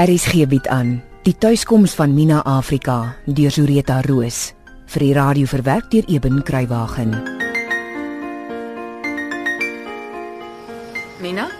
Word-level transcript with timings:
RSG 0.00 0.46
bied 0.48 0.64
aan 0.72 0.94
die 1.26 1.34
tuiskoms 1.36 1.92
van 1.92 2.14
Mina 2.16 2.38
Afrika 2.48 3.18
deur 3.28 3.52
Zureta 3.52 3.98
Roos 4.06 4.54
vir 4.88 5.02
die 5.04 5.10
radio 5.12 5.48
verwerk 5.50 5.90
deur 5.92 6.06
Eben 6.08 6.38
Kruiwagen. 6.40 7.10
Mina, 11.20 11.50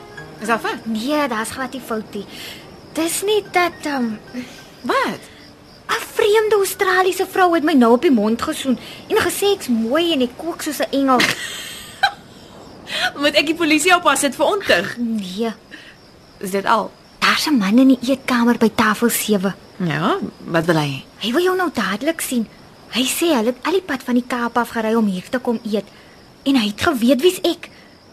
is 0.40 0.48
dat 0.48 0.62
fout? 0.64 0.86
Nee, 0.88 1.26
daar's 1.28 1.52
glad 1.52 1.76
nie 1.76 1.82
fout 1.84 2.14
nie. 2.16 2.24
Dis 2.96 3.18
net 3.28 3.50
dat 3.52 3.90
um 3.92 4.16
Wat? 4.88 5.20
'n 5.90 6.00
vreemde 6.14 6.56
Australiese 6.56 7.26
vrou 7.26 7.54
het 7.54 7.64
my 7.64 7.72
nou 7.72 7.92
op 7.92 8.02
die 8.02 8.14
mond 8.14 8.42
gesoen 8.42 8.78
en 9.08 9.16
gesê 9.20 9.52
ek's 9.52 9.68
mooi 9.68 10.12
en 10.12 10.24
ek 10.24 10.38
kook 10.40 10.62
soos 10.62 10.80
'n 10.80 10.88
engel. 10.96 11.20
Moet 13.20 13.36
ek 13.36 13.52
die 13.52 13.60
polisie 13.60 13.92
oppas 13.96 14.20
dit 14.20 14.34
vir 14.34 14.46
ontig? 14.46 14.96
Nee, 14.96 15.52
Is 16.40 16.50
dit 16.50 16.64
al? 16.64 16.90
Daar's 17.30 17.46
'n 17.46 17.58
man 17.58 17.78
in 17.78 17.88
die 17.88 17.98
eetkamer 18.10 18.58
by 18.58 18.70
tafel 18.74 19.10
7. 19.10 19.54
Ja, 19.76 20.18
wat 20.44 20.64
wil 20.64 20.76
hy? 20.76 21.04
Hy 21.18 21.32
wil 21.32 21.42
jou 21.42 21.56
nou 21.56 21.70
dadelik 21.72 22.20
sien. 22.20 22.48
Hy 22.90 23.04
sê 23.04 23.26
hy 23.34 23.44
het 23.44 23.56
al 23.62 23.72
die 23.72 23.82
pad 23.86 24.02
van 24.02 24.14
die 24.14 24.26
Kaap 24.26 24.56
af 24.56 24.70
gery 24.70 24.94
om 24.94 25.06
hier 25.06 25.28
te 25.28 25.38
kom 25.38 25.60
eet 25.62 25.84
en 26.42 26.56
hy 26.56 26.66
het 26.66 26.80
geweet 26.80 27.20
wie's 27.20 27.40
ek. 27.42 27.70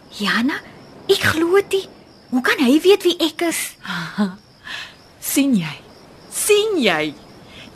Jana, 0.09 0.61
ek 1.07 1.21
glo 1.33 1.57
dit. 1.69 1.89
Hoe 2.29 2.41
kan 2.41 2.59
hy 2.59 2.79
weet 2.81 3.03
wie 3.03 3.17
ek 3.17 3.41
is? 3.41 3.75
sien 5.33 5.55
jy? 5.55 5.75
sien 6.29 6.77
jy? 6.77 7.13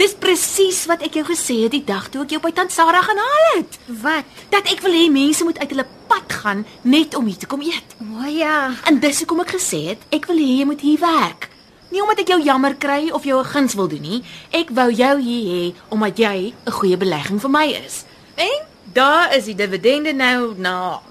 Dis 0.01 0.15
presies 0.17 0.79
wat 0.89 1.03
ek 1.05 1.19
jou 1.19 1.21
gesê 1.27 1.59
het 1.67 1.75
die 1.75 1.83
dag 1.85 2.07
toe 2.09 2.23
ek 2.23 2.31
jou 2.33 2.39
by 2.41 2.49
Tant 2.57 2.71
Sarah 2.73 3.03
gaan 3.05 3.19
haal 3.21 3.43
het. 3.59 3.75
Wat? 4.01 4.29
Dat 4.49 4.71
ek 4.73 4.79
wil 4.81 4.95
hê 4.97 5.03
mense 5.13 5.45
moet 5.45 5.59
uit 5.61 5.75
hulle 5.75 5.85
pad 6.09 6.33
gaan 6.41 6.63
net 6.81 7.13
om 7.19 7.27
hier 7.29 7.37
te 7.37 7.45
kom 7.45 7.61
eet. 7.61 7.93
O 8.01 8.25
ja. 8.25 8.71
En 8.89 8.97
dis 9.03 9.19
hoekom 9.21 9.43
ek 9.43 9.53
gesê 9.59 9.83
het 9.91 10.07
ek 10.09 10.25
wil 10.31 10.41
hê 10.41 10.55
jy 10.57 10.65
moet 10.71 10.81
hier 10.81 11.03
werk. 11.03 11.51
Nie 11.93 12.01
omdat 12.01 12.23
ek 12.23 12.33
jou 12.33 12.39
jammer 12.41 12.73
kry 12.81 13.11
of 13.13 13.29
jou 13.29 13.37
'n 13.43 13.51
guns 13.53 13.77
wil 13.77 13.91
doen 13.93 14.01
nie. 14.01 14.23
Ek 14.49 14.73
wou 14.73 14.89
jou 14.89 15.21
hier 15.21 15.45
hê 15.53 15.75
omdat 15.93 16.17
jy 16.17 16.53
'n 16.65 16.71
goeie 16.71 16.97
belegging 16.97 17.37
vir 17.37 17.51
my 17.51 17.67
is. 17.85 18.05
En 18.41 18.65
daar 18.93 19.37
is 19.37 19.45
die 19.45 19.55
dividende 19.55 20.13
nou 20.13 20.57
na 20.57 21.01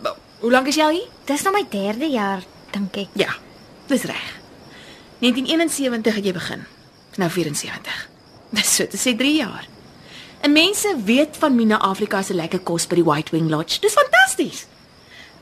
Hoe 0.41 0.50
lank 0.50 0.66
is 0.66 0.75
jy 0.75 0.82
al 0.82 0.91
hier? 0.91 1.08
Dis 1.27 1.42
nou 1.42 1.52
my 1.52 1.66
derde 1.69 2.08
jaar, 2.10 2.42
dink 2.72 2.97
ek. 2.97 3.08
Ja, 3.12 3.36
dis 3.86 4.02
reg. 4.02 4.41
1971 5.20 6.14
het 6.14 6.25
jy 6.25 6.32
begin. 6.32 6.66
Nou 7.16 7.30
74. 7.30 8.09
So 8.81 8.86
te 8.89 8.97
sê 8.97 9.12
3 9.12 9.36
jaar. 9.36 9.67
En 10.41 10.53
mense 10.53 10.89
weet 11.05 11.36
van 11.36 11.55
Mina 11.55 11.77
Afrika 11.84 12.23
se 12.23 12.33
lekker 12.34 12.62
kos 12.64 12.87
by 12.89 12.97
die 12.97 13.05
White 13.05 13.34
Wing 13.34 13.50
Lodge. 13.53 13.77
Dis 13.84 13.92
fantasties. 13.92 14.62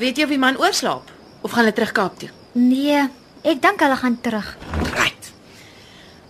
Weet 0.02 0.18
jy 0.18 0.24
of 0.26 0.32
die 0.34 0.40
man 0.42 0.58
oorslaap 0.58 1.12
of 1.46 1.52
gaan 1.54 1.62
hulle 1.62 1.74
terug 1.76 1.92
Kaap 1.94 2.16
toe? 2.18 2.32
Nee, 2.58 3.04
ek 3.46 3.60
dink 3.62 3.84
hulle 3.84 3.98
gaan 4.00 4.16
terug. 4.24 4.48
Right. 4.90 5.30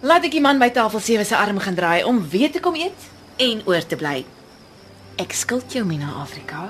Laat 0.04 0.28
ek 0.28 0.36
die 0.36 0.44
man 0.44 0.60
by 0.60 0.68
tafel 0.76 1.00
7 1.00 1.24
se 1.30 1.38
arm 1.38 1.62
gaan 1.64 1.78
draai 1.78 2.04
om 2.04 2.20
weer 2.28 2.52
te 2.52 2.60
kom 2.60 2.76
eet 2.76 3.08
en 3.40 3.62
oor 3.64 3.88
te 3.88 3.96
bly. 3.96 4.18
Ek 5.16 5.32
skuld 5.32 5.72
jou 5.72 5.86
Mina 5.88 6.12
Afrika. 6.20 6.66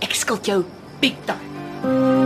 Ek 0.00 0.16
skuld 0.16 0.48
jou 0.48 0.62
big 1.04 1.20
time. 1.28 2.25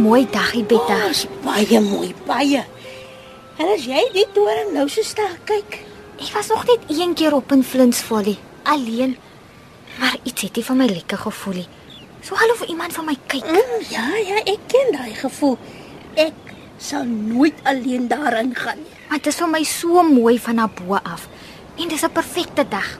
Mooi 0.00 0.26
dagie, 0.30 0.64
Betta? 0.64 0.96
Oh, 0.96 1.08
Dis 1.08 1.26
baie 1.44 1.80
mooi, 1.80 2.14
baie. 2.26 2.64
En 3.60 3.68
as 3.74 3.84
jy 3.84 4.00
die 4.14 4.26
toring 4.34 4.72
nou 4.76 4.88
so 4.88 5.02
staan 5.06 5.36
kyk, 5.48 5.80
Ek 6.20 6.34
was 6.36 6.50
nog 6.52 6.66
net 6.68 6.82
een 6.92 7.14
keer 7.16 7.32
op 7.32 7.52
in 7.52 7.62
Flinsfolly, 7.64 8.34
alleen. 8.68 9.14
Maar 9.98 10.16
iets 10.28 10.42
het 10.42 10.56
nie 10.56 10.64
van 10.64 10.76
my 10.76 10.86
lekker 10.90 11.16
gevoel 11.18 11.54
nie. 11.54 11.66
So 12.20 12.34
half 12.36 12.60
iemand 12.68 12.92
van 12.92 13.04
my 13.08 13.16
kyk. 13.26 13.44
mm, 13.48 13.80
ja, 13.88 14.04
ja, 14.28 14.36
ek 14.44 14.58
ken 14.68 14.92
daai 14.92 15.14
gevoel. 15.14 15.56
Ek 16.14 16.52
sal 16.78 17.04
nooit 17.08 17.54
alleen 17.64 18.08
daarin 18.08 18.52
gaan 18.54 18.76
nie. 18.76 18.92
Maar 19.08 19.18
dit 19.18 19.26
is 19.32 19.36
vir 19.40 19.48
my 19.48 19.62
so 19.64 20.02
mooi 20.02 20.38
van 20.38 20.54
na 20.60 20.68
bo 20.68 20.94
af. 21.02 21.28
En 21.78 21.88
dis 21.88 22.02
'n 22.04 22.12
perfekte 22.12 22.68
dag. 22.68 22.98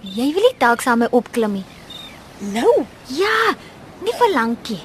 Jy 0.00 0.32
wil 0.32 0.42
nie 0.42 0.56
dalk 0.58 0.80
saam 0.80 0.98
met 0.98 1.10
my 1.12 1.18
opklim 1.18 1.52
nie. 1.52 1.64
Nou, 2.38 2.84
Ja, 3.08 3.54
nie 4.02 4.12
vir 4.18 4.30
lankie. 4.34 4.80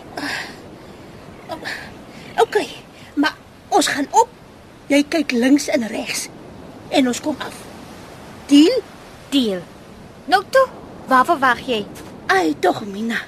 OK, 2.41 2.57
maar 3.15 3.35
ons 3.69 3.87
gaan 3.87 4.07
op. 4.11 4.29
Jy 4.87 5.01
kyk 5.11 5.31
links 5.35 5.67
en 5.67 5.87
regs 5.91 6.27
en 6.95 7.09
ons 7.11 7.19
kom 7.21 7.35
af. 7.43 7.55
Deal? 8.47 8.77
Deal. 9.29 9.63
Nou 10.31 10.43
toe, 10.49 10.67
waar 11.07 11.25
verwag 11.27 11.63
jy? 11.67 11.81
Ai, 12.31 12.55
tog 12.63 12.85
Mina. 12.87 13.19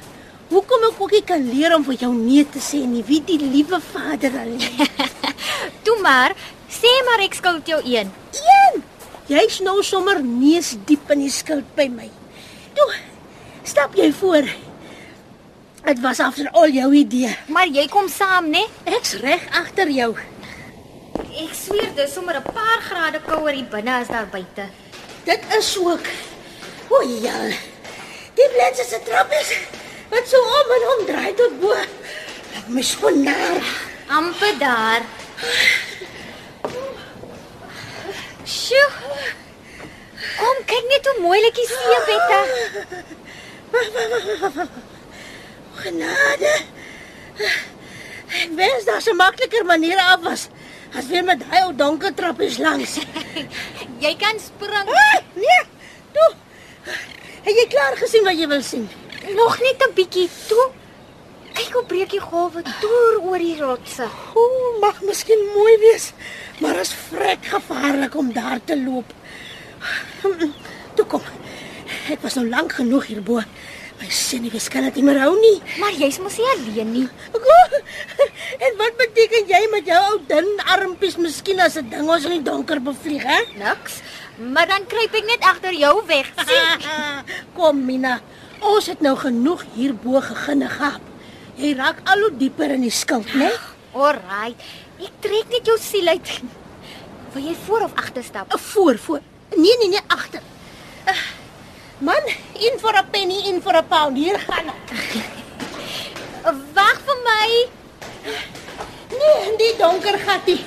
Hoekom 0.49 0.85
ek 0.87 1.01
ookie 1.03 1.21
kan 1.27 1.43
leer 1.45 1.75
om 1.75 1.83
vir 1.85 1.99
jou 2.05 2.13
nee 2.15 2.45
te 2.47 2.61
sê 2.63 2.79
nie, 2.87 3.03
wie 3.05 3.19
die 3.25 3.37
liewe 3.41 3.81
Vader 3.83 4.39
alleen. 4.41 4.87
Toe 5.85 5.97
maar, 6.01 6.33
sê 6.71 6.89
maar 7.07 7.25
ek 7.25 7.37
skuld 7.37 7.67
jou 7.69 7.81
een. 7.83 8.09
Een. 8.39 8.79
Jy's 9.29 9.59
nou 9.61 9.77
sommer 9.85 10.23
neus 10.25 10.73
diep 10.89 11.11
in 11.13 11.27
die 11.27 11.33
skuld 11.33 11.67
by 11.77 11.85
my. 11.91 12.09
Toe, 12.77 12.89
stap 13.67 13.93
jy 13.99 14.09
voor. 14.21 14.47
Dit 15.89 15.99
was 15.99 16.19
after 16.19 16.49
al 16.51 16.69
jou 16.69 16.93
idee. 16.93 17.37
Maar 17.47 17.67
jy 17.73 17.87
kom 17.89 18.05
saam, 18.13 18.49
né? 18.53 18.61
Ek's 18.85 19.15
reg 19.23 19.41
agter 19.57 19.89
jou. 19.89 20.11
Ek 21.17 21.55
sweer 21.57 21.89
dis 21.97 22.13
sommer 22.13 22.35
'n 22.37 22.45
paar 22.53 22.79
grade 22.89 23.19
kouer 23.25 23.53
hier 23.57 23.69
binne 23.71 23.93
as 24.01 24.07
daar 24.07 24.27
buite. 24.29 24.69
Dit 25.25 25.41
is 25.57 25.77
ook. 25.77 26.05
O 26.89 27.01
ja. 27.01 27.39
Die 28.37 28.49
bladse 28.53 28.85
se 28.85 28.99
trap 29.03 29.31
is 29.41 29.49
wat 30.11 30.27
so 30.27 30.37
om 30.37 30.69
en 30.77 30.85
om 30.93 31.05
draai 31.05 31.33
tot 31.33 31.59
bo. 31.59 31.73
Ek 32.57 32.67
mis 32.67 32.91
skonaar. 32.91 33.57
amper 34.09 34.57
daar. 34.59 35.01
Sjoe. 38.43 38.89
Kom 40.37 40.57
kyk 40.65 40.85
net 40.89 41.05
hoe 41.09 41.21
mooi 41.21 41.41
lyk 41.41 41.55
die 41.55 41.67
see, 41.67 41.99
Betta. 42.09 42.39
Genade. 45.79 46.53
Ek 48.29 48.51
wens 48.55 48.85
daar 48.85 49.01
'n 49.01 49.15
makliker 49.15 49.65
manier 49.65 49.97
af 49.97 50.21
was. 50.21 50.47
As 50.97 51.07
weer 51.07 51.23
met 51.23 51.39
daai 51.39 51.63
ou 51.63 51.75
donker 51.75 52.13
trappies 52.13 52.57
langs. 52.57 52.97
Jy 54.03 54.15
kan 54.15 54.39
spring. 54.39 54.89
Ah, 54.89 55.19
nee. 55.33 55.63
Toe. 56.13 56.31
Het 57.45 57.55
jy 57.55 57.67
klaar 57.69 57.95
gesien 57.97 58.23
wat 58.23 58.37
jy 58.37 58.47
wil 58.47 58.61
sien? 58.61 58.89
Nog 59.35 59.59
net 59.59 59.83
'n 59.87 59.93
bietjie 59.93 60.29
toe. 60.47 60.67
Kyk 61.53 61.73
hoe 61.73 61.85
breek 61.85 62.09
die 62.09 62.21
golwe 62.21 62.61
deur 62.63 63.15
oor 63.21 63.37
die 63.37 63.57
rotse. 63.59 64.07
Ooh, 64.35 64.79
mag 64.79 65.01
miskien 65.01 65.41
mooi 65.55 65.77
wees, 65.77 66.11
maar 66.59 66.79
is 66.79 66.93
vrek 67.09 67.45
gevaarlik 67.45 68.15
om 68.15 68.33
daar 68.33 68.59
te 68.63 68.77
loop. 68.77 69.13
Toe 70.95 71.05
kom. 71.05 71.21
Ek 72.09 72.21
was 72.21 72.33
nou 72.33 72.47
lank 72.49 72.73
genoeg 72.73 73.05
hierbo. 73.05 73.41
My 73.99 74.07
senuwees 74.09 74.69
kan 74.71 74.85
dit 74.87 74.95
nie 74.99 75.03
meer 75.09 75.19
hou 75.25 75.33
nie. 75.35 75.57
Maar 75.81 75.91
jy's 75.99 76.19
mos 76.23 76.37
nie 76.39 76.47
alleen 76.53 76.91
nie. 76.93 77.07
En 78.65 78.77
wat 78.79 78.95
beteken 78.99 79.47
jy 79.51 79.59
met 79.71 79.87
jou 79.87 79.99
ou 80.11 80.17
dun 80.27 80.47
armpies 80.73 81.17
miskien 81.19 81.59
as 81.59 81.75
'n 81.77 81.89
ding 81.89 82.07
ons 82.09 82.25
in 82.25 82.31
die 82.37 82.43
donker 82.51 82.79
bevlieg, 82.81 83.23
hè? 83.23 83.39
Niks. 83.59 83.99
Maar 84.39 84.67
dan 84.67 84.87
kruip 84.87 85.13
ek 85.13 85.25
net 85.25 85.43
agter 85.43 85.73
jou 85.73 86.05
weg. 86.07 86.31
sien? 86.47 86.83
Kom 87.57 87.85
Mina, 87.85 88.21
ons 88.61 88.85
het 88.87 89.01
nou 89.01 89.15
genoeg 89.17 89.65
hierbo 89.75 90.21
geginne 90.21 90.69
gehad. 90.69 91.01
Jy 91.57 91.73
raak 91.75 91.99
al 92.07 92.19
hoe 92.19 92.37
dieper 92.37 92.71
in 92.71 92.81
die 92.81 92.91
skuld, 92.91 93.33
né? 93.35 93.51
Alraai. 93.93 94.55
Ek 94.99 95.11
trek 95.19 95.49
net 95.51 95.65
jou 95.67 95.77
siel 95.77 96.07
uit. 96.07 96.39
Wil 97.33 97.43
jy 97.43 97.55
voor 97.65 97.81
of 97.81 97.93
agter 97.95 98.23
stap? 98.23 98.47
Voor, 98.59 98.97
voor. 98.97 99.19
Nee, 99.55 99.75
nee, 99.79 99.89
nee, 99.89 100.01
agter. 100.07 100.41
Uh, 101.07 101.13
man, 101.99 102.23
in 102.55 102.79
vir 102.79 102.95
'n 102.95 103.09
penny, 103.11 103.39
in 103.49 103.61
vir 103.61 103.75
'n 103.77 103.87
pound. 103.87 104.17
Hier 104.17 104.39
gaan 104.39 104.67
ek. 104.69 104.77
Wag 106.73 106.97
vir 107.05 107.19
my. 107.23 107.49
Nee, 109.19 109.57
die 109.57 109.75
donker 109.77 110.17
gattie. 110.19 110.65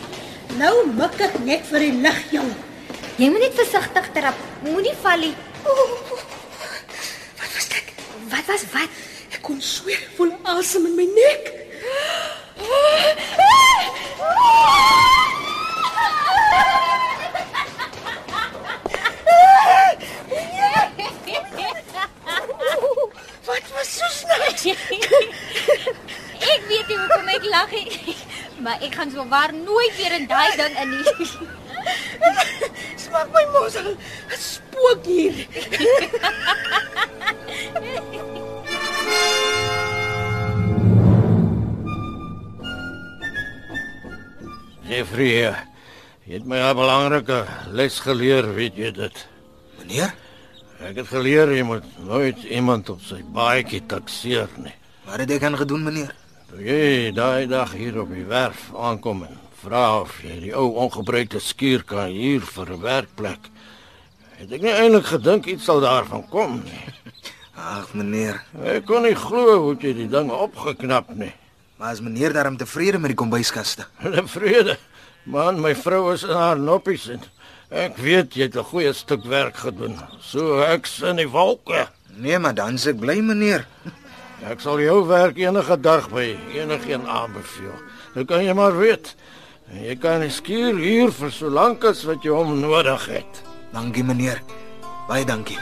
Nou 0.58 0.86
mik 0.86 1.20
ek 1.20 1.38
net 1.44 1.64
vir 1.66 1.78
die 1.78 1.92
lig, 1.92 2.20
jong. 2.30 2.52
Jy 3.16 3.30
moet 3.30 3.40
net 3.40 3.54
versigtig 3.54 4.12
trap. 4.12 4.34
Moenie 4.62 4.94
val 5.02 5.18
nie. 5.18 5.34
Wat 7.40 7.50
was 7.54 7.68
dit? 7.68 7.86
Wat 8.28 8.46
was 8.46 8.64
wat? 8.72 8.90
Ek 9.32 9.42
kon 9.42 9.60
sweer 9.60 10.02
voel 10.16 10.32
asem 10.44 10.86
in 10.86 10.96
my 10.96 11.08
nek. 11.16 11.52
Wat 23.46 23.66
was 23.74 23.88
so 23.98 24.06
snaaks? 24.08 24.64
ek 26.52 26.60
weet 26.68 26.86
nie 26.88 26.98
hoekom 26.98 27.28
ek 27.34 27.44
lag 27.50 27.70
nie. 27.74 28.16
Maar 28.62 28.76
ek 28.84 28.94
gaan 28.98 29.10
so 29.14 29.24
waar 29.30 29.52
nooit 29.54 29.94
weer 29.98 30.14
in 30.18 30.26
daai 30.30 30.52
ding 30.58 30.74
in 30.82 30.90
nie. 30.98 31.14
Smaak 33.02 33.28
my 33.34 33.44
mos 33.54 33.76
al 33.80 33.92
spook 34.38 35.02
hier. 35.06 35.34
Jeffrey, 44.92 45.30
jy 46.26 46.34
het 46.36 46.44
my 46.44 46.58
'n 46.60 46.76
belangrike 46.76 47.38
les 47.72 47.96
geleer, 48.04 48.44
weet 48.54 48.76
jy 48.76 48.90
dit? 48.92 49.16
Meneer, 49.78 50.12
Ek 50.82 50.96
het 50.98 51.06
geleer 51.12 51.50
jy 51.54 51.62
moet 51.62 51.84
nooit 52.02 52.40
iemand 52.50 52.88
op 52.90 53.02
sy 53.06 53.20
baadjie 53.34 53.84
takseer 53.86 54.50
nie. 54.58 54.74
Wat 55.06 55.18
het 55.22 55.30
ek 55.30 55.42
aan 55.48 55.56
gedoen, 55.60 55.82
meneer? 55.86 56.14
Toe 56.50 56.60
jy 56.64 57.12
daai 57.16 57.46
dag 57.50 57.72
hier 57.72 58.00
op 58.02 58.10
die 58.12 58.26
werf 58.28 58.70
aankom 58.76 59.24
en 59.26 59.38
vra 59.62 60.00
of 60.02 60.14
jy 60.24 60.38
die 60.48 60.54
ou 60.58 60.68
ongebruikte 60.84 61.40
skuur 61.40 61.84
kan 61.88 62.10
huur 62.12 62.40
vir 62.54 62.72
'n 62.72 62.80
werkplek, 62.82 63.50
het 64.38 64.52
ek 64.52 64.62
nie 64.62 64.72
eintlik 64.74 65.06
gedink 65.06 65.46
iets 65.46 65.64
sal 65.64 65.80
daarvan 65.80 66.28
kom 66.28 66.62
nie. 66.64 66.84
Ag, 67.56 67.94
meneer, 67.94 68.40
Ek 68.64 68.86
kon 68.86 69.02
nie 69.02 69.14
glo 69.14 69.58
hoe 69.60 69.76
jy 69.76 69.92
die 69.94 70.08
ding 70.08 70.30
opgeknap 70.30 71.14
nie. 71.14 71.32
maar 71.78 71.92
is 71.92 72.00
meneer 72.00 72.32
daarom 72.32 72.56
tevrede 72.56 72.98
met 72.98 73.10
die 73.10 73.16
kombuiskaste? 73.16 73.86
In 74.04 74.28
vrede. 74.36 74.78
Man, 75.24 75.60
my 75.60 75.74
vrou 75.74 76.12
is 76.14 76.22
in 76.22 76.30
haar 76.34 76.58
noppies 76.58 77.08
en 77.08 77.20
ek 77.70 77.96
weet 77.96 78.34
jy 78.34 78.42
het 78.42 78.56
'n 78.56 78.64
goeie 78.64 78.92
stuk 78.92 79.24
werk 79.24 79.56
gedoen. 79.56 79.98
So 80.20 80.60
ek's 80.62 81.00
in 81.02 81.16
die 81.16 81.28
wolke. 81.28 81.88
Nee, 82.16 82.38
maar 82.38 82.54
dan 82.54 82.78
se 82.78 82.90
ek 82.90 82.98
bly, 83.00 83.20
meneer. 83.20 83.66
Ek 84.42 84.58
sal 84.58 84.80
jou 84.82 85.04
werk 85.06 85.36
enige 85.38 85.76
dag 85.78 86.08
by 86.10 86.32
enigeen 86.56 87.04
aanbeveel. 87.06 87.76
Dit 88.16 88.26
kan 88.26 88.42
jy 88.42 88.54
maar 88.58 88.74
weet. 88.74 89.14
En 89.70 89.84
Jy 89.86 89.94
kan 90.02 90.20
die 90.24 90.32
skuur 90.34 90.80
huur 90.82 91.12
vir 91.14 91.30
so 91.30 91.48
lank 91.48 91.84
as 91.86 92.02
wat 92.08 92.26
jy 92.26 92.34
hom 92.34 92.58
nodig 92.60 93.06
het. 93.06 93.42
Dankie, 93.72 94.02
meneer. 94.04 94.42
Baie 95.06 95.24
dankie. 95.24 95.58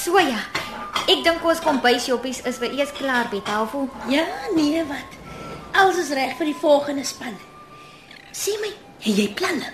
So 0.00 0.16
ja. 0.18 0.40
Ek 1.04 1.20
dink 1.20 1.44
ons 1.44 1.60
kombuisjoppies 1.60 2.40
is 2.48 2.58
weer 2.62 2.72
eers 2.80 2.94
klaar, 2.96 3.28
Betalvo. 3.28 3.84
Ja, 4.08 4.24
nee, 4.56 4.80
wat? 4.88 5.13
Alles 5.84 5.98
is 6.00 6.12
reg 6.16 6.36
vir 6.38 6.48
die 6.48 6.56
volgende 6.60 7.04
span. 7.04 7.34
Sê 8.34 8.54
my, 8.62 8.70
het 9.04 9.18
jy 9.20 9.26
planne 9.36 9.68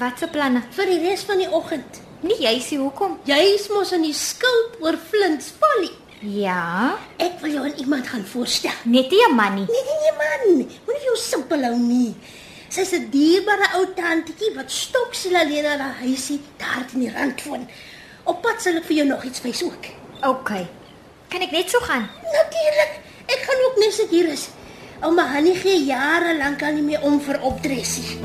Wat 0.00 0.18
se 0.22 0.28
planne? 0.30 0.62
vir 0.76 0.86
die 0.88 1.00
res 1.02 1.24
van 1.28 1.40
die 1.42 1.48
oggend? 1.50 1.98
Nee, 2.22 2.38
jy 2.40 2.54
sê 2.62 2.78
hoekom? 2.78 3.18
Jy 3.26 3.40
is 3.56 3.66
mos 3.68 3.90
in 3.92 4.04
die 4.06 4.14
skuld 4.16 4.78
oor 4.80 4.96
Flints 5.10 5.50
Folly. 5.58 5.90
Ja, 6.22 6.94
Ek 7.18 7.40
wil 7.42 7.50
jou 7.56 7.64
aan 7.66 7.76
iemand 7.82 8.06
gaan 8.06 8.24
voorstel. 8.24 8.70
net 8.84 9.10
nie 9.10 9.24
'n 9.28 9.34
man 9.34 9.54
nie. 9.56 9.66
Nee, 9.68 9.82
nee, 9.88 9.98
nee 10.04 10.14
man, 10.22 10.68
moenie 10.86 11.04
jou 11.04 11.16
simpel 11.16 11.62
hou 11.64 11.76
nie. 11.76 12.14
Sy's 12.68 12.92
'n 12.92 13.10
dierbare 13.10 13.68
ou 13.76 13.86
tantetjie 13.94 14.54
wat 14.54 14.70
stoksel 14.70 15.34
alleen 15.36 15.66
aan 15.66 15.80
haar 15.80 15.98
huisie 16.00 16.40
daar 16.58 16.86
in 16.94 17.00
die 17.00 17.10
rand 17.12 17.42
woon. 17.44 17.68
Op 18.24 18.42
pad 18.42 18.62
sal 18.62 18.76
ek 18.76 18.84
vir 18.84 18.96
jou 18.96 19.06
nog 19.08 19.24
iets 19.24 19.42
wys 19.42 19.62
ook. 19.64 19.84
OK. 20.22 20.50
Kan 21.28 21.40
ek 21.42 21.50
net 21.50 21.70
so 21.70 21.78
gaan? 21.80 22.08
Natuurlik. 22.22 22.92
Ek 23.26 23.40
gaan 23.42 23.60
ook 23.66 23.76
net 23.78 23.92
sit 23.92 24.08
hier 24.10 24.28
is. 24.28 24.48
Ouma 25.02 25.24
Hannie 25.26 25.56
gee 25.58 25.80
jare 25.82 26.36
lank 26.38 26.60
al 26.62 26.76
nie 26.76 26.84
meer 26.86 27.02
om 27.02 27.16
vir 27.18 27.40
opdressie. 27.42 28.20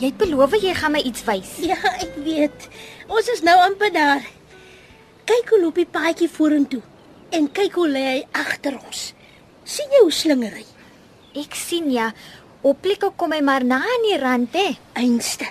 Jy 0.00 0.08
het 0.08 0.16
beloof 0.20 0.56
jy 0.56 0.72
gaan 0.78 0.94
my 0.94 1.02
iets 1.04 1.26
wys. 1.28 1.50
Ja, 1.60 1.76
ek 2.00 2.16
weet. 2.24 2.68
Ons 3.12 3.28
is 3.34 3.44
nou 3.44 3.56
amper 3.66 3.92
daar. 3.92 4.24
Kyk 5.28 5.52
hoe 5.52 5.58
loop 5.60 5.76
die 5.80 5.88
paadjie 5.88 6.30
vorentoe 6.32 6.80
en 7.36 7.50
kyk 7.52 7.76
hoe 7.76 7.88
lê 7.90 8.04
hy 8.06 8.22
agter 8.32 8.78
ons. 8.78 9.10
sien 9.64 9.92
jy 9.92 10.00
hoe 10.06 10.12
slinger 10.12 10.56
hy? 10.56 10.64
Ek 11.40 11.56
sien 11.56 11.92
ja. 11.92 12.12
Oplekke 12.64 13.12
kom 13.16 13.36
hy 13.36 13.42
maar 13.44 13.64
na 13.64 13.82
in 13.98 14.08
die 14.08 14.16
rand 14.24 14.56
hè. 14.56 14.66
Einste. 14.96 15.48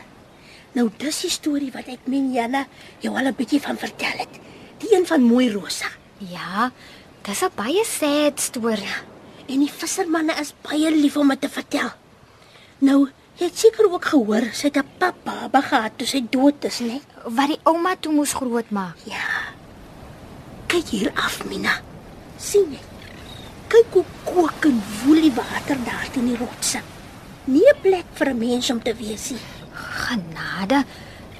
Nou 0.73 0.89
dis 0.97 1.19
die 1.21 1.29
storie 1.29 1.71
wat 1.73 1.89
ek 1.91 2.07
min 2.09 2.31
Janna 2.33 2.65
jou 3.03 3.13
al 3.13 3.27
'n 3.29 3.37
bietjie 3.37 3.61
van 3.61 3.77
vertel 3.77 4.17
het. 4.17 4.39
Die 4.79 4.95
een 4.95 5.05
van 5.05 5.21
mooi 5.21 5.51
Rosa. 5.51 5.89
Ja, 6.17 6.71
dis 7.21 7.43
'n 7.43 7.51
baie 7.55 7.83
sad 7.85 8.39
storie. 8.39 8.95
En 9.47 9.59
die 9.59 9.71
vissermanne 9.71 10.33
is 10.39 10.53
baie 10.61 10.89
lief 10.91 11.17
om 11.17 11.29
dit 11.29 11.41
te 11.41 11.49
vertel. 11.49 11.89
Nou, 12.79 13.09
jy 13.35 13.45
het 13.45 13.57
seker 13.57 13.91
ook 13.91 14.05
gehoor 14.05 14.49
sy 14.53 14.67
het 14.67 14.77
'n 14.77 14.87
pappa 14.97 15.61
gehad 15.61 15.97
toe 15.97 16.07
sy 16.07 16.25
dood 16.29 16.65
is, 16.65 16.79
né? 16.79 17.01
Wat 17.25 17.47
die 17.47 17.59
ouma 17.63 17.95
toe 17.95 18.13
moes 18.13 18.33
grootmaak. 18.33 18.95
Ja. 19.05 19.53
Kyk 20.67 20.87
hier 20.87 21.11
af, 21.15 21.45
Mina. 21.45 21.81
sien 22.37 22.71
jy? 22.71 22.79
Kyk 23.67 23.85
hoe 23.91 24.05
kook 24.23 24.65
en 24.65 24.83
woel 25.03 25.21
die 25.21 25.33
water 25.33 25.77
daar 25.85 26.07
teen 26.11 26.27
die 26.27 26.37
rotse. 26.37 26.81
Nie 27.45 27.69
'n 27.69 27.81
plek 27.81 28.05
vir 28.13 28.27
'n 28.29 28.37
mens 28.37 28.69
om 28.69 28.83
te 28.83 28.95
wees 28.95 29.29
nie. 29.29 29.62
Genade. 30.13 30.83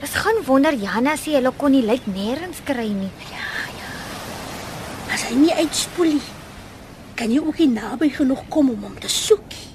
Dis 0.01 0.15
gaan 0.19 0.41
wonder 0.45 0.73
Janna 0.73 1.15
sê 1.15 1.37
hulle 1.37 1.51
kon 1.57 1.71
nie 1.71 1.83
lyk 1.85 2.07
nêrens 2.09 2.59
kry 2.67 2.89
nie. 2.89 3.11
As 5.13 5.27
hy 5.29 5.37
nie 5.37 5.53
uitspoel 5.53 6.15
nie, 6.17 6.31
kan 7.15 7.31
jy 7.31 7.39
ook 7.43 7.61
nie 7.61 7.69
naby 7.75 8.09
genoeg 8.15 8.41
kom 8.49 8.71
om 8.73 8.87
hom 8.87 8.97
te 8.99 9.11
soek 9.11 9.45
nie. 9.53 9.69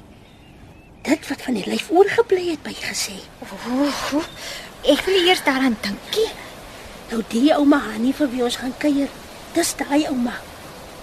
Dit 1.08 1.24
wat 1.30 1.44
van 1.46 1.56
die 1.56 1.64
lyf 1.64 1.86
oorgebly 1.94 2.50
het, 2.50 2.60
by 2.66 2.74
gesê. 2.74 3.14
Ooh, 3.46 4.26
ek 4.82 5.06
wil 5.06 5.22
eers 5.22 5.44
daaraan 5.46 5.78
dinkie. 5.84 6.28
Nou 7.08 7.22
die 7.32 7.48
ouma 7.54 7.78
Hannie 7.86 8.12
vir 8.12 8.28
wie 8.34 8.44
ons 8.44 8.58
gaan 8.60 8.74
kuier, 8.82 9.08
dis 9.54 9.72
daai 9.78 10.08
ouma. 10.10 10.34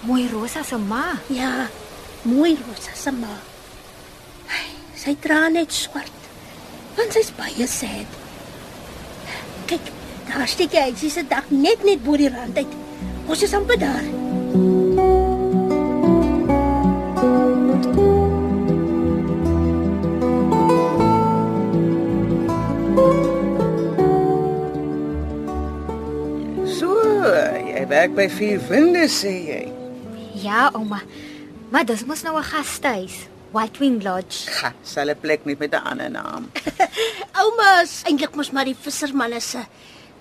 Mooi 0.06 0.28
Rosa 0.30 0.62
se 0.62 0.78
ma. 0.78 1.16
Ja, 1.32 1.66
mooi 2.28 2.54
Rosa 2.60 2.94
se 2.94 3.10
ma. 3.16 3.32
Sy 4.96 5.16
traan 5.22 5.56
net 5.56 5.74
swart. 5.74 6.15
Want 6.96 7.12
sy's 7.12 7.28
baie 7.36 7.66
sad. 7.68 8.08
Kyk, 9.68 9.90
daar 10.30 10.48
steek 10.48 10.72
hy 10.72 10.92
sy 10.96 11.10
se 11.12 11.24
dak 11.28 11.50
net 11.52 11.84
net 11.84 12.00
bo 12.04 12.16
die 12.16 12.30
rand 12.32 12.56
uit. 12.56 12.72
Ons 13.28 13.42
is 13.44 13.52
amper 13.56 13.76
daar. 13.76 14.06
So, 26.78 26.96
jy 27.60 27.84
werk 27.92 28.16
by 28.16 28.30
Vier 28.32 28.62
Winde 28.70 29.04
sê 29.12 29.36
jy. 29.50 29.62
Ja, 30.40 30.70
ouma. 30.72 31.02
Maar 31.68 31.84
dis 31.84 32.06
mos 32.08 32.22
nou 32.24 32.38
'n 32.38 32.52
gastehuis. 32.54 33.26
White 33.52 33.78
Wing 33.78 34.02
Lodge. 34.02 34.48
Sal 34.82 35.10
'n 35.10 35.20
plek 35.20 35.44
net 35.44 35.58
met 35.58 35.74
'n 35.74 35.84
ander 35.90 36.10
naam. 36.10 36.50
Ouma 37.40 37.82
is 37.82 38.02
eintlik 38.04 38.34
mos 38.34 38.50
maar 38.50 38.64
die 38.64 38.76
vissermanne 38.76 39.40
se 39.40 39.62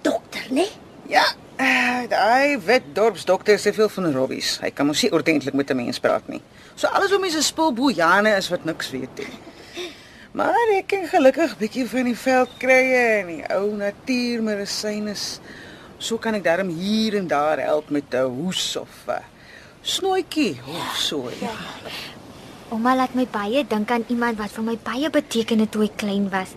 dokter, 0.02 0.46
né? 0.50 0.68
Ja, 1.08 1.26
eh, 1.56 2.08
daai 2.10 2.58
wet 2.58 2.84
dorpsdokter 2.94 3.60
sê 3.60 3.74
veel 3.74 3.90
van 3.90 4.14
Robbies. 4.14 4.60
Hy 4.62 4.72
kan 4.72 4.86
mos 4.86 5.02
nie 5.02 5.12
ordentlik 5.12 5.54
met 5.54 5.70
'n 5.70 5.76
mens 5.76 6.00
praat 6.00 6.28
nie. 6.28 6.42
So 6.76 6.88
alles 6.88 7.14
om 7.14 7.22
mense 7.22 7.42
spul 7.42 7.74
boejane 7.74 8.36
is 8.38 8.50
wat 8.50 8.66
niks 8.66 8.90
weet 8.92 9.18
nie. 9.18 9.38
Maar 10.36 10.68
ek 10.76 10.88
kan 10.88 11.08
gelukkig 11.08 11.58
bietjie 11.58 11.86
van 11.88 12.04
die 12.04 12.18
veld 12.18 12.50
kry 12.60 12.82
en 12.94 13.28
die 13.28 13.44
ou 13.56 13.72
natuurmedisyne. 13.76 15.14
So 15.98 16.18
kan 16.18 16.36
ek 16.36 16.44
darm 16.44 16.70
hier 16.70 17.16
en 17.16 17.28
daar 17.28 17.60
help 17.60 17.90
met 17.90 18.14
'n 18.14 18.28
hoes 18.28 18.76
of 18.76 19.08
'n 19.08 19.24
snoetjie 19.82 20.60
of 20.68 20.98
so. 20.98 21.30
Ja. 21.40 21.56
Ouma 22.74 22.96
laat 22.98 23.14
my 23.14 23.28
baie 23.30 23.62
dink 23.70 23.92
aan 23.94 24.08
iemand 24.10 24.40
wat 24.42 24.54
vir 24.56 24.64
my 24.66 24.74
baie 24.82 25.10
beteken 25.14 25.62
het 25.62 25.72
toe 25.72 25.84
ek 25.86 26.00
klein 26.02 26.32
was. 26.34 26.56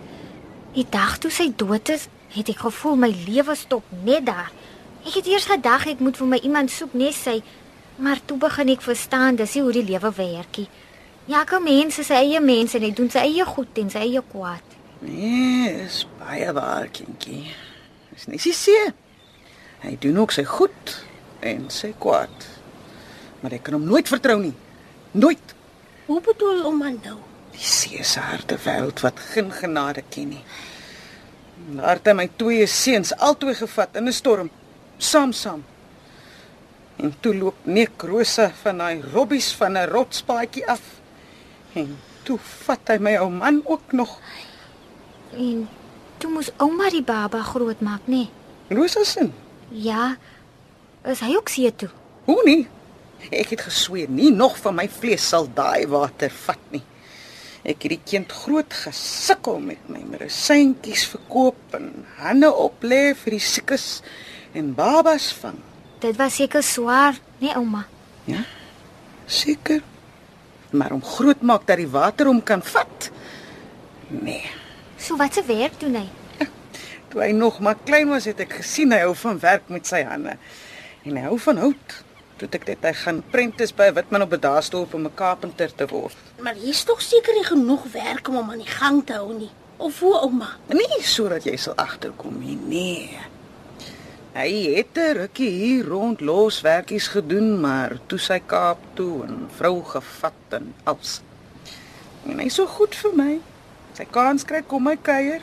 Die 0.72 0.86
dag 0.88 1.18
toe 1.20 1.28
sy 1.30 1.50
dood 1.52 1.90
is, 1.92 2.06
het 2.32 2.48
ek 2.48 2.62
gevoel 2.64 2.96
my 2.96 3.10
lewe 3.26 3.56
stop 3.56 3.84
net 4.06 4.24
daar. 4.28 4.48
Ek 5.04 5.18
het 5.18 5.28
eers 5.28 5.48
gedag 5.50 5.84
ek 5.92 6.00
moet 6.00 6.16
vir 6.16 6.30
my 6.30 6.38
iemand 6.48 6.72
soek 6.72 6.94
net 6.96 7.16
sy, 7.16 7.42
maar 8.00 8.22
toe 8.24 8.38
begin 8.40 8.72
ek 8.72 8.86
verstaan 8.86 9.36
dis 9.36 9.58
hoe 9.60 9.74
die 9.76 9.84
lewe 9.84 10.12
werkie. 10.16 10.64
Ja, 11.28 11.42
kom 11.44 11.66
mense 11.68 12.06
se 12.06 12.16
eie 12.16 12.40
mense 12.40 12.78
en 12.78 12.86
hy 12.86 12.92
doen 12.96 13.12
sy 13.12 13.26
eie 13.28 13.44
goed 13.44 13.82
en 13.82 13.92
sy 13.92 14.06
eie 14.06 14.22
kwaad. 14.32 14.76
Nee, 15.04 15.74
is 15.84 16.06
baie 16.22 16.48
waar, 16.56 16.88
kindjie. 16.88 17.52
Dis 18.14 18.30
nie 18.32 18.40
sy 18.40 18.54
se. 18.56 18.78
Hy 19.84 19.92
doen 20.00 20.24
ook 20.24 20.32
sy 20.32 20.46
goed 20.48 20.96
en 21.44 21.68
sy 21.68 21.92
kwaad. 22.00 22.48
Maar 23.42 23.60
ek 23.60 23.68
kan 23.68 23.76
hom 23.76 23.84
nooit 23.86 24.08
vertrou 24.08 24.40
nie. 24.40 24.56
Nooit. 25.12 25.57
Hoe 26.08 26.20
bedoel 26.24 26.62
ouma 26.64 26.88
nou? 26.88 27.18
Die 27.52 27.66
see 27.68 28.04
se 28.04 28.20
harde 28.24 28.56
wêreld 28.64 29.02
wat 29.04 29.18
geen 29.20 29.50
genade 29.52 30.00
ken 30.08 30.30
nie. 30.32 30.44
Daar 31.76 31.98
het 31.98 32.08
my 32.16 32.24
twee 32.40 32.64
seuns 32.66 33.12
albei 33.12 33.52
gevat 33.54 33.98
in 34.00 34.08
'n 34.08 34.12
storm, 34.12 34.48
saam 34.96 35.32
saam. 35.32 35.64
En 36.96 37.12
toe 37.20 37.34
loop 37.36 37.58
Nek 37.62 38.02
Rosa 38.02 38.50
van 38.62 38.78
daai 38.78 39.02
robbies 39.12 39.52
van 39.52 39.76
'n 39.76 39.90
rotspaadjie 39.92 40.66
af. 40.66 40.80
En 41.72 41.98
toe 42.22 42.38
vat 42.64 42.88
hy 42.88 42.96
my 42.98 43.16
ou 43.16 43.30
man 43.30 43.60
ook 43.64 43.92
nog. 43.92 44.18
En 45.32 45.68
toe 46.16 46.30
moes 46.30 46.50
ouma 46.56 46.88
die 46.90 47.02
baba 47.02 47.42
grootmaak, 47.42 48.00
nê? 48.06 48.10
Nee. 48.10 48.30
Rosa 48.68 49.04
se. 49.04 49.30
Ja. 49.68 50.16
Is 51.04 51.20
hy 51.20 51.36
ook 51.36 51.48
see 51.48 51.74
toe? 51.74 51.90
Hoe 52.24 52.42
nie? 52.44 52.68
Ek 53.28 53.52
het 53.52 53.64
gesweer 53.66 54.10
nie 54.10 54.30
nog 54.32 54.56
van 54.62 54.78
my 54.78 54.86
vlees 54.88 55.26
sal 55.28 55.48
daai 55.54 55.86
water 55.90 56.32
vat 56.46 56.62
nie. 56.72 56.84
Ek 57.68 57.82
het 57.84 57.92
die 57.96 58.04
kind 58.06 58.32
groot 58.32 58.72
gesukkel 58.84 59.58
met 59.60 59.88
my 59.90 60.00
medisyntjies 60.06 61.04
verkoop 61.10 61.74
en 61.76 61.90
hande 62.20 62.48
oplê 62.54 63.12
vir 63.18 63.36
die 63.36 63.42
siekes 63.42 63.88
en 64.56 64.70
babas 64.78 65.32
vang. 65.42 65.58
Dit 66.00 66.16
was 66.16 66.38
seker 66.38 66.62
swaar, 66.62 67.18
nee 67.42 67.52
ouma. 67.58 67.84
Ja. 68.30 68.44
Seker. 69.26 69.82
Maar 70.70 70.94
om 70.94 71.02
groot 71.04 71.42
maak 71.42 71.66
dat 71.66 71.80
die 71.80 71.90
water 71.90 72.30
hom 72.30 72.40
kan 72.44 72.62
vat. 72.62 73.10
Nee. 74.08 74.44
So 74.96 75.18
wat 75.18 75.34
se 75.34 75.44
werk 75.44 75.76
doen 75.80 75.98
hy? 75.98 76.06
Toe 77.08 77.22
hy 77.24 77.30
nog 77.32 77.60
maar 77.64 77.78
klein 77.88 78.10
was, 78.12 78.26
het 78.28 78.40
ek 78.44 78.58
gesien 78.60 78.92
hy 78.92 79.00
hou 79.06 79.14
van 79.16 79.38
werk 79.40 79.70
met 79.72 79.88
sy 79.88 80.02
hande. 80.04 80.36
En 81.08 81.16
hy 81.16 81.24
hou 81.24 81.38
van 81.40 81.60
hout. 81.64 81.94
Toe 82.38 82.46
ek 82.54 82.66
dit 82.68 82.84
hy 82.86 82.92
gaan 82.94 83.16
prentice 83.32 83.74
by 83.74 83.88
Witman 83.96 84.22
op 84.22 84.32
'n 84.32 84.40
daasdorp 84.40 84.94
om 84.94 85.06
'n 85.06 85.14
carpenter 85.14 85.74
te 85.74 85.86
word. 85.86 86.16
Maar 86.38 86.54
hier's 86.54 86.84
tog 86.84 87.02
seker 87.02 87.34
nie 87.34 87.44
genoeg 87.44 87.84
werk 87.92 88.28
om 88.28 88.34
hom 88.34 88.50
aan 88.50 88.62
die 88.62 88.76
gang 88.80 89.06
te 89.06 89.12
hou 89.12 89.32
nie. 89.34 89.50
Of 89.76 90.00
hoe 90.00 90.14
ouma? 90.20 90.56
Nie 90.68 91.02
sodat 91.02 91.44
jy 91.44 91.56
sal 91.56 91.74
agterkom 91.74 92.38
nie. 92.38 92.58
Nee. 92.66 93.18
Hy 94.32 94.74
het 94.74 94.96
'n 94.96 95.16
rukkie 95.18 95.50
hier 95.50 95.84
rond 95.84 96.20
loswerkies 96.20 97.08
gedoen, 97.08 97.60
maar 97.60 97.98
toe 98.06 98.18
sy 98.18 98.40
Kaap 98.46 98.78
toe 98.94 99.24
en 99.24 99.48
vrou 99.56 99.84
gevat 99.84 100.32
en 100.48 100.74
als. 100.84 101.20
En 102.26 102.38
hy's 102.38 102.54
so 102.54 102.66
goed 102.66 102.94
vir 102.94 103.12
my. 103.14 103.40
Sy 103.92 104.04
kans 104.10 104.44
kry 104.44 104.62
kom 104.62 104.82
my 104.82 104.96
kuier. 104.96 105.40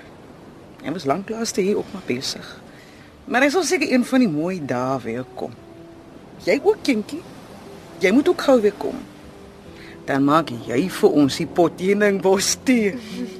Hy 0.83 0.91
was 0.91 1.05
lanklaas 1.05 1.51
te 1.51 1.61
hier 1.61 1.77
op 1.77 1.93
maar 1.93 2.05
besig. 2.05 2.61
Maar 3.25 3.41
hy 3.41 3.49
sal 3.49 3.63
seker 3.63 3.91
een 3.91 4.05
van 4.05 4.19
die 4.19 4.29
mooi 4.29 4.65
dae 4.65 4.99
weer 5.01 5.25
kom. 5.35 5.51
Jy 6.45 6.59
ook, 6.61 6.77
kindjie. 6.85 7.23
Jy 7.99 8.11
moet 8.13 8.27
ook 8.29 8.41
gou 8.45 8.59
weer 8.61 8.73
kom. 8.77 8.97
Dan 10.05 10.27
maak 10.27 10.51
jy 10.67 10.83
vir 10.93 11.15
ons 11.17 11.39
die 11.41 11.47
potheening 11.49 12.19
bos 12.21 12.51
tee. 12.67 12.91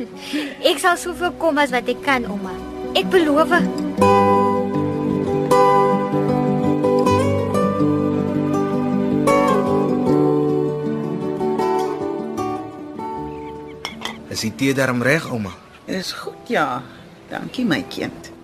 Ek 0.70 0.82
sal 0.82 0.98
soveel 0.98 1.36
kom 1.38 1.62
as 1.62 1.70
wat 1.76 1.86
ek 1.94 2.02
kan, 2.02 2.26
ouma. 2.26 2.56
Ek 2.98 3.06
beloof. 3.14 3.54
Is 14.34 14.48
die 14.48 14.56
tee 14.58 14.74
darm 14.74 15.06
reg, 15.06 15.30
ouma? 15.30 15.54
Is 15.86 16.16
goed 16.18 16.50
ja. 16.50 16.82
Dankie 17.30 17.70
my 17.70 17.84
kind. 17.86 18.35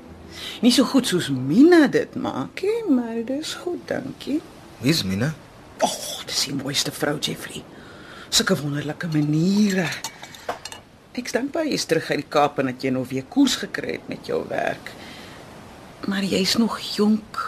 Nie 0.61 0.71
so 0.71 0.85
goed 0.85 1.07
soos 1.09 1.29
Mina 1.33 1.87
dit 1.91 2.15
maak 2.15 2.61
nie, 2.65 2.81
maar 2.89 3.21
dis 3.25 3.53
goed, 3.63 3.81
dankie. 3.89 4.39
Wie's 4.81 5.03
Mina? 5.03 5.33
O, 5.81 5.87
oh, 5.87 6.21
dis 6.29 6.45
die 6.47 6.55
mooiste 6.55 6.93
vrou 6.93 7.17
Jeffrey. 7.19 7.63
Sulke 8.29 8.55
wonderlike 8.59 9.09
maniere. 9.11 9.87
Ek's 11.17 11.33
dankbaar 11.35 11.67
jy's 11.67 11.87
terug 11.89 12.07
uit 12.11 12.21
die 12.21 12.29
Kaap 12.31 12.61
en 12.61 12.69
dat 12.71 12.83
jy 12.85 12.93
nou 12.95 13.03
weer 13.09 13.25
koers 13.27 13.57
gekry 13.63 13.97
het 13.97 14.05
met 14.11 14.29
jou 14.29 14.39
werk. 14.47 14.93
Maar 16.07 16.23
jy's 16.23 16.55
nog 16.61 16.77
jonk. 16.95 17.41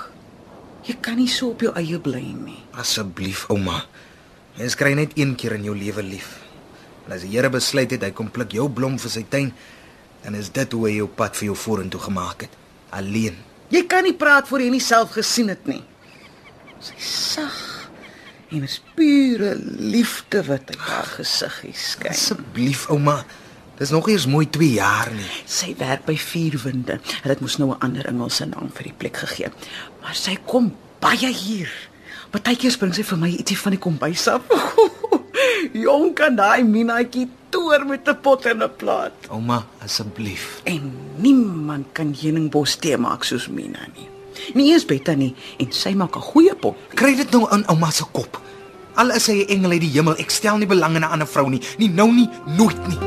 Jy 0.83 0.97
kan 0.99 1.15
nie 1.21 1.29
so 1.31 1.53
op 1.53 1.63
jou 1.63 1.71
eie 1.79 1.99
bly 2.03 2.25
nie. 2.35 2.59
Asseblief, 2.75 3.45
ouma. 3.53 3.85
Mens 4.57 4.75
kry 4.77 4.91
net 4.99 5.15
een 5.17 5.37
keer 5.39 5.55
in 5.55 5.69
jou 5.69 5.77
lewe 5.77 6.03
lief. 6.03 6.33
En 7.07 7.15
as 7.15 7.23
die 7.23 7.31
Here 7.33 7.49
besluit 7.53 7.95
het 7.95 8.03
hy 8.03 8.11
kom 8.15 8.29
pluk 8.33 8.51
jou 8.55 8.67
blom 8.69 8.99
vir 8.99 9.13
sy 9.13 9.23
tuin, 9.29 9.53
dan 10.25 10.35
is 10.39 10.51
dit 10.55 10.75
hoe 10.75 10.83
hy 10.87 10.97
jou 10.97 11.07
pad 11.07 11.39
vir 11.39 11.51
jou 11.51 11.55
vorentoe 11.57 12.01
gemaak 12.03 12.45
het. 12.45 12.59
Alleen. 12.93 13.37
Jy 13.73 13.85
kan 13.89 14.05
nie 14.05 14.13
praat 14.13 14.47
voor 14.47 14.61
jy 14.61 14.71
nie 14.73 14.83
self 14.83 15.15
gesien 15.17 15.49
het 15.49 15.65
nie. 15.69 15.81
Sy 16.83 16.97
sag 16.99 17.61
en 18.53 18.65
is 18.67 18.81
pure 18.93 19.55
liefde 19.79 20.43
wat 20.45 20.69
uit 20.69 20.83
haar 20.85 21.07
gesiggie 21.15 21.73
skyn. 21.73 22.13
Asseblief, 22.13 22.85
ouma. 22.93 23.23
Dis 23.79 23.89
nog 23.89 24.05
eers 24.11 24.27
mooi 24.29 24.45
2 24.49 24.75
jaar 24.75 25.09
nie. 25.15 25.29
Sy 25.49 25.73
werk 25.79 26.05
by 26.05 26.13
Vierwinde. 26.21 26.99
Hulle 27.23 27.33
het 27.33 27.41
mos 27.41 27.57
nou 27.57 27.71
'n 27.73 27.81
ander 27.81 28.05
Engelse 28.05 28.45
naam 28.45 28.69
vir 28.69 28.83
die 28.83 28.97
plek 28.97 29.17
gegee. 29.17 29.49
Maar 30.01 30.15
sy 30.15 30.37
kom 30.45 30.75
baie 30.99 31.33
hier. 31.33 31.71
Partykeer 32.29 32.77
bring 32.77 32.93
sy 32.93 33.03
vir 33.03 33.17
my 33.17 33.29
ietsie 33.29 33.57
van 33.57 33.71
die 33.71 33.79
kombuis 33.79 34.27
af. 34.27 34.41
Jong 35.85 36.13
kan 36.13 36.35
daai 36.35 36.63
minaatjie 36.63 37.29
toer 37.53 37.85
met 37.85 38.09
'n 38.09 38.17
pot 38.21 38.45
en 38.45 38.63
'n 38.63 38.75
plaat. 38.77 39.13
Ouma, 39.29 39.65
asseblief. 39.85 40.61
En 40.63 40.93
niemand 41.15 41.85
kan 41.91 42.15
heuningbos 42.21 42.75
tee 42.75 42.97
maak 42.97 43.23
soos 43.23 43.47
Mina 43.47 43.85
nie. 43.95 44.09
Nie 44.53 44.73
eens 44.73 44.85
Betta 44.85 45.13
nie 45.13 45.35
en 45.57 45.71
sy 45.71 45.93
maak 45.93 46.15
'n 46.15 46.21
goeie 46.21 46.55
pot. 46.55 46.75
Kry 46.93 47.15
dit 47.15 47.31
nou 47.31 47.47
in 47.51 47.67
ouma 47.67 47.91
se 47.91 48.03
kop. 48.11 48.41
Al 48.95 49.11
is 49.11 49.27
hy 49.27 49.43
'n 49.43 49.47
engel 49.47 49.71
uit 49.71 49.81
die 49.81 49.91
hemel, 49.91 50.15
ek 50.17 50.29
stel 50.29 50.57
nie 50.57 50.67
belang 50.67 50.95
in 50.95 51.01
'n 51.01 51.11
ander 51.11 51.27
vrou 51.27 51.49
nie. 51.49 51.61
Nie 51.77 51.89
nou 51.89 52.11
nie, 52.11 52.29
nooit 52.45 52.87
nie. 52.87 52.99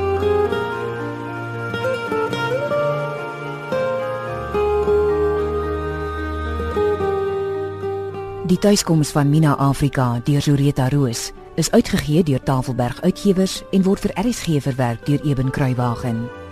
Die 8.46 8.58
tuiskoms 8.58 9.10
van 9.10 9.30
Mina 9.30 9.56
Afrika 9.56 10.20
deur 10.24 10.40
Zureta 10.40 10.88
Roos 10.88 11.32
is 11.56 11.70
uitgegee 11.70 12.22
deur 12.22 12.42
Tafelberg 12.42 13.02
Uitgewers 13.02 13.62
en 13.70 13.82
word 13.82 14.00
vir 14.04 14.12
RSG 14.20 14.60
verwerk 14.60 15.06
deur 15.06 15.22
Eben 15.24 15.50
Kruiwagen. 15.50 16.45